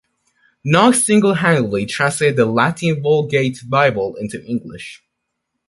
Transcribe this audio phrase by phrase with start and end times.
[0.65, 5.03] Knox singlehandedly translated the Latin Vulgate Bible into English.